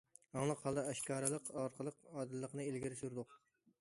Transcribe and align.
ئاڭلىق 0.37 0.63
ھالدا 0.67 0.83
ئاشكارىلىق 0.93 1.51
ئارقىلىق 1.65 2.01
ئادىللىقنى 2.15 2.67
ئىلگىرى 2.71 2.99
سۈردۇق. 3.03 3.37